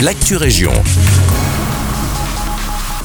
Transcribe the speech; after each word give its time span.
l'actu 0.00 0.36
région. 0.36 0.72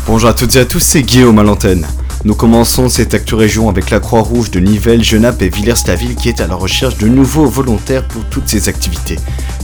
Bonjour 0.05 0.29
à 0.29 0.33
toutes 0.33 0.55
et 0.57 0.59
à 0.59 0.65
tous, 0.65 0.81
c'est 0.81 1.04
Guillaume 1.04 1.39
à 1.39 1.44
l'antenne. 1.44 1.88
Nous 2.25 2.36
commençons 2.36 2.89
cette 2.89 3.13
Actu 3.13 3.33
Région 3.33 3.70
avec 3.70 3.89
la 3.89 3.99
Croix-Rouge 3.99 4.52
de 4.52 4.60
Nivelles, 4.60 5.04
Genappe 5.04 5.41
et 5.41 5.49
Villers-la-Ville 5.49 6.15
qui 6.15 6.27
est 6.27 6.41
à 6.41 6.47
la 6.47 6.55
recherche 6.55 6.97
de 6.97 7.07
nouveaux 7.07 7.47
volontaires 7.47 8.07
pour 8.07 8.25
toutes 8.25 8.47
ces 8.47 8.67
activités. 8.67 9.17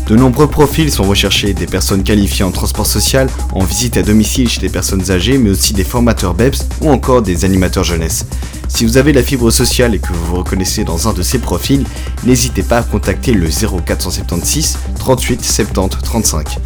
De 0.08 0.16
nombreux 0.16 0.48
profils 0.48 0.90
sont 0.90 1.04
recherchés, 1.04 1.54
des 1.54 1.68
personnes 1.68 2.04
qualifiées 2.04 2.46
en 2.46 2.52
transport 2.52 2.88
social, 2.88 3.28
en 3.52 3.64
visite 3.64 3.98
à 3.98 4.04
domicile 4.04 4.48
chez 4.48 4.62
les 4.62 4.70
personnes 4.70 5.12
âgées, 5.12 5.38
mais 5.38 5.50
aussi 5.50 5.74
des 5.74 5.84
formateurs 5.84 6.34
BEPS 6.34 6.66
ou 6.82 6.90
encore 6.90 7.22
des 7.22 7.44
animateurs 7.44 7.84
jeunesse. 7.84 8.26
Si 8.68 8.86
vous 8.86 8.98
avez 8.98 9.14
la 9.14 9.24
fibre 9.24 9.50
sociale 9.50 9.96
et 9.96 10.00
que 10.00 10.14
vous 10.14 10.26
vous 10.26 10.36
reconnaissez 10.38 10.84
dans 10.84 11.08
un 11.08 11.14
de 11.14 11.22
ces 11.24 11.40
profils, 11.40 11.86
n'hésitez 12.26 12.64
pas 12.64 12.80
à 12.80 12.84
contacter 12.84 13.34
le 13.34 13.48
0476 13.50 14.78
38 15.00 15.44
70 15.44 15.98
35. 16.04 16.60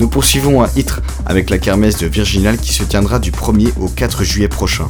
Nous 0.00 0.08
poursuivons 0.08 0.62
à 0.62 0.70
Ytre 0.76 1.00
avec 1.26 1.50
la 1.50 1.58
kermesse 1.58 1.98
de 1.98 2.06
Virginal 2.06 2.56
qui 2.56 2.72
se 2.72 2.84
tiendra 2.84 3.18
du 3.18 3.32
1er 3.32 3.72
au 3.80 3.88
4 3.88 4.24
juillet 4.24 4.48
prochain. 4.48 4.88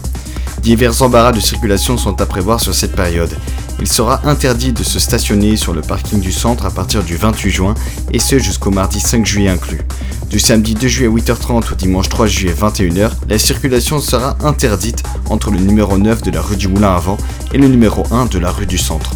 Divers 0.62 1.02
embarras 1.02 1.32
de 1.32 1.40
circulation 1.40 1.96
sont 1.96 2.20
à 2.20 2.26
prévoir 2.26 2.60
sur 2.60 2.74
cette 2.74 2.94
période. 2.94 3.34
Il 3.80 3.88
sera 3.88 4.26
interdit 4.28 4.72
de 4.72 4.82
se 4.82 4.98
stationner 4.98 5.56
sur 5.56 5.72
le 5.72 5.82
parking 5.82 6.20
du 6.20 6.32
centre 6.32 6.66
à 6.66 6.70
partir 6.70 7.02
du 7.04 7.16
28 7.16 7.50
juin 7.50 7.74
et 8.12 8.18
ce 8.18 8.38
jusqu'au 8.38 8.70
mardi 8.70 9.00
5 9.00 9.24
juillet 9.24 9.48
inclus. 9.48 9.80
Du 10.30 10.38
samedi 10.38 10.74
2 10.74 10.88
juillet 10.88 11.08
8h30 11.08 11.72
au 11.72 11.74
dimanche 11.74 12.10
3 12.10 12.26
juillet 12.26 12.52
21h, 12.52 13.12
la 13.30 13.38
circulation 13.38 13.98
sera 13.98 14.36
interdite 14.44 15.02
entre 15.30 15.50
le 15.50 15.58
numéro 15.58 15.96
9 15.96 16.20
de 16.20 16.30
la 16.30 16.42
rue 16.42 16.56
du 16.56 16.68
Moulin 16.68 16.94
avant 16.94 17.16
et 17.54 17.56
le 17.56 17.66
numéro 17.66 18.04
1 18.10 18.26
de 18.26 18.38
la 18.38 18.50
rue 18.50 18.66
du 18.66 18.76
Centre. 18.76 19.12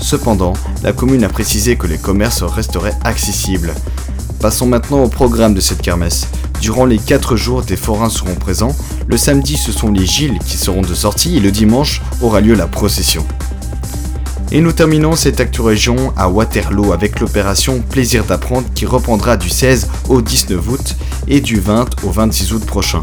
Cependant, 0.00 0.54
la 0.82 0.94
commune 0.94 1.22
a 1.22 1.28
précisé 1.28 1.76
que 1.76 1.86
les 1.86 1.98
commerces 1.98 2.42
resteraient 2.42 2.96
accessibles. 3.04 3.74
Passons 4.40 4.66
maintenant 4.66 5.02
au 5.02 5.08
programme 5.08 5.52
de 5.52 5.60
cette 5.60 5.82
kermesse. 5.82 6.28
Durant 6.62 6.86
les 6.86 6.98
4 6.98 7.36
jours, 7.36 7.60
des 7.60 7.76
forains 7.76 8.08
seront 8.08 8.34
présents. 8.34 8.74
Le 9.06 9.18
samedi, 9.18 9.58
ce 9.58 9.70
sont 9.70 9.92
les 9.92 10.06
Gilles 10.06 10.38
qui 10.46 10.56
seront 10.56 10.80
de 10.80 10.94
sortie 10.94 11.36
et 11.36 11.40
le 11.40 11.50
dimanche 11.50 12.00
aura 12.22 12.40
lieu 12.40 12.54
la 12.54 12.68
procession. 12.68 13.26
Et 14.54 14.60
nous 14.60 14.70
terminons 14.70 15.16
cette 15.16 15.40
Actu 15.40 15.62
Région 15.62 16.12
à 16.16 16.28
Waterloo 16.28 16.92
avec 16.92 17.18
l'opération 17.18 17.80
Plaisir 17.80 18.24
d'apprendre 18.24 18.68
qui 18.72 18.86
reprendra 18.86 19.36
du 19.36 19.50
16 19.50 19.88
au 20.08 20.22
19 20.22 20.68
août 20.68 20.96
et 21.26 21.40
du 21.40 21.58
20 21.58 22.04
au 22.04 22.10
26 22.10 22.52
août 22.52 22.64
prochain. 22.64 23.02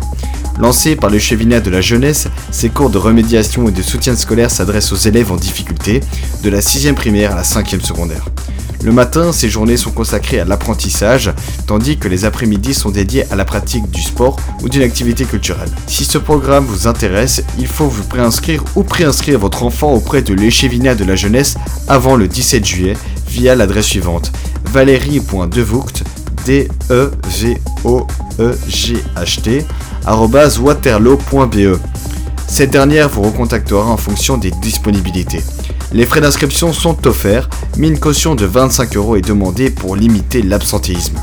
Lancé 0.61 0.95
par 0.95 1.09
le 1.09 1.19
Chevinet 1.19 1.59
de 1.59 1.69
la 1.69 1.81
jeunesse, 1.81 2.29
ces 2.51 2.69
cours 2.69 2.89
de 2.89 2.97
remédiation 2.97 3.67
et 3.67 3.71
de 3.73 3.81
soutien 3.81 4.15
scolaire 4.15 4.49
s'adressent 4.49 4.93
aux 4.93 4.95
élèves 4.95 5.33
en 5.33 5.35
difficulté, 5.35 5.99
de 6.41 6.49
la 6.49 6.61
6e 6.61 6.93
primaire 6.93 7.33
à 7.33 7.35
la 7.35 7.43
5e 7.43 7.81
secondaire. 7.81 8.23
Le 8.83 8.91
matin, 8.91 9.31
ces 9.31 9.47
journées 9.49 9.77
sont 9.77 9.91
consacrées 9.91 10.39
à 10.39 10.45
l'apprentissage, 10.45 11.31
tandis 11.67 11.97
que 11.97 12.07
les 12.07 12.25
après-midi 12.25 12.73
sont 12.73 12.89
dédiés 12.89 13.25
à 13.31 13.35
la 13.35 13.45
pratique 13.45 13.89
du 13.91 14.01
sport 14.01 14.37
ou 14.63 14.69
d'une 14.69 14.81
activité 14.81 15.25
culturelle. 15.25 15.69
Si 15.85 16.03
ce 16.03 16.17
programme 16.17 16.65
vous 16.65 16.87
intéresse, 16.87 17.43
il 17.59 17.67
faut 17.67 17.87
vous 17.87 18.03
préinscrire 18.03 18.63
ou 18.75 18.83
préinscrire 18.83 19.37
votre 19.37 19.63
enfant 19.63 19.91
auprès 19.91 20.23
de 20.23 20.33
l'échevinat 20.33 20.95
de 20.95 21.03
la 21.03 21.15
jeunesse 21.15 21.55
avant 21.87 22.15
le 22.15 22.27
17 22.27 22.65
juillet 22.65 22.97
via 23.27 23.55
l'adresse 23.55 23.85
suivante 23.85 24.31
valérie.devoucht 24.65 26.03
d 26.45 26.67
e 26.89 27.11
e 27.45 27.69
waterloo.be. 30.59 31.79
Cette 32.47 32.71
dernière 32.71 33.09
vous 33.09 33.21
recontactera 33.21 33.85
en 33.85 33.97
fonction 33.97 34.37
des 34.37 34.51
disponibilités. 34.51 35.43
Les 35.93 36.05
frais 36.05 36.21
d'inscription 36.21 36.71
sont 36.71 37.05
offerts, 37.05 37.49
mais 37.77 37.89
une 37.89 37.99
caution 37.99 38.33
de 38.33 38.45
25 38.45 38.95
euros 38.95 39.17
est 39.17 39.27
demandée 39.27 39.69
pour 39.69 39.97
limiter 39.97 40.41
l'absentéisme. 40.41 41.17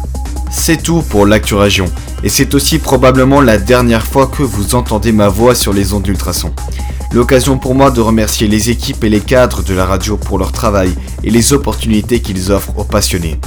C'est 0.51 0.83
tout 0.83 1.01
pour 1.01 1.25
l'actu 1.25 1.55
région, 1.55 1.87
et 2.23 2.29
c'est 2.29 2.53
aussi 2.55 2.79
probablement 2.79 3.41
la 3.41 3.57
dernière 3.57 4.05
fois 4.05 4.27
que 4.27 4.43
vous 4.43 4.75
entendez 4.75 5.11
ma 5.11 5.29
voix 5.29 5.55
sur 5.55 5.73
les 5.73 5.95
ondes 5.95 6.03
d'ultrasons. 6.03 6.53
L'occasion 7.15 7.57
pour 7.57 7.75
moi 7.75 7.91
de 7.91 8.03
remercier 8.03 8.47
les 8.47 8.69
équipes 8.69 9.03
et 9.05 9.09
les 9.09 9.21
cadres 9.21 9.63
de 9.63 9.73
la 9.73 9.87
radio 9.87 10.19
pour 10.19 10.39
leur 10.39 10.53
travail 10.53 10.95
et 11.25 11.31
les 11.31 11.55
opportunités 11.55 12.21
qu'ils 12.21 12.53
offrent 12.53 12.79
aux 12.79 12.85
passionnés. 12.85 13.41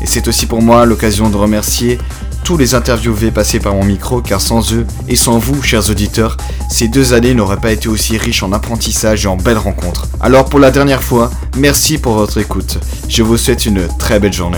Et 0.00 0.06
c'est 0.06 0.28
aussi 0.28 0.46
pour 0.46 0.62
moi 0.62 0.86
l'occasion 0.86 1.28
de 1.28 1.36
remercier 1.36 1.98
tous 2.48 2.56
les 2.56 2.74
interviewés 2.74 3.30
passés 3.30 3.60
par 3.60 3.74
mon 3.74 3.84
micro 3.84 4.22
car 4.22 4.40
sans 4.40 4.72
eux 4.72 4.86
et 5.06 5.16
sans 5.16 5.36
vous, 5.38 5.62
chers 5.62 5.90
auditeurs, 5.90 6.38
ces 6.70 6.88
deux 6.88 7.12
années 7.12 7.34
n'auraient 7.34 7.58
pas 7.58 7.72
été 7.72 7.90
aussi 7.90 8.16
riches 8.16 8.42
en 8.42 8.54
apprentissage 8.54 9.26
et 9.26 9.28
en 9.28 9.36
belles 9.36 9.58
rencontres. 9.58 10.06
Alors 10.18 10.46
pour 10.46 10.58
la 10.58 10.70
dernière 10.70 11.02
fois, 11.02 11.30
merci 11.58 11.98
pour 11.98 12.14
votre 12.14 12.38
écoute. 12.38 12.78
Je 13.06 13.22
vous 13.22 13.36
souhaite 13.36 13.66
une 13.66 13.86
très 13.98 14.18
belle 14.18 14.32
journée. 14.32 14.56